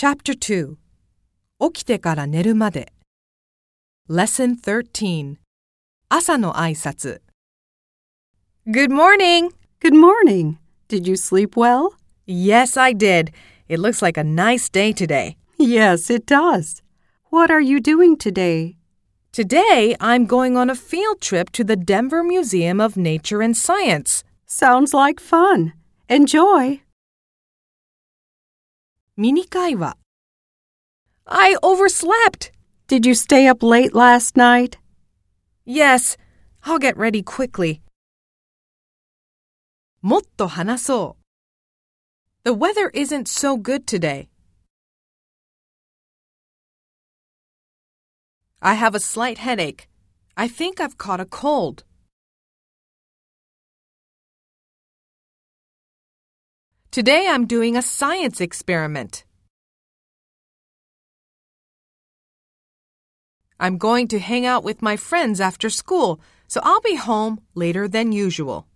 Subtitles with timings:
[0.00, 0.76] Chapter 2
[1.60, 2.92] 起きてから寝るまで
[4.08, 5.36] Lesson 13
[6.08, 7.20] 朝の挨拶
[8.68, 9.50] Good morning!
[9.80, 10.58] Good morning.
[10.88, 11.96] Did you sleep well?
[12.26, 13.32] Yes, I did.
[13.68, 15.36] It looks like a nice day today.
[15.58, 16.80] Yes, it does.
[17.30, 18.76] What are you doing today?
[19.32, 24.22] Today, I'm going on a field trip to the Denver Museum of Nature and Science.
[24.46, 25.72] Sounds like fun.
[26.08, 26.82] Enjoy.
[29.17, 29.97] ミニ会話
[31.25, 32.51] I overslept!
[32.87, 34.77] Did you stay up late last night?
[35.65, 36.17] Yes,
[36.63, 37.81] I'll get ready quickly.
[40.01, 41.23] もっと話そう
[42.43, 44.27] The weather isn't so good today.
[48.59, 49.87] I have a slight headache.
[50.35, 51.85] I think I've caught a cold.
[56.98, 59.22] Today I'm doing a science experiment.
[63.60, 67.86] I'm going to hang out with my friends after school, so I'll be home later
[67.86, 68.66] than usual.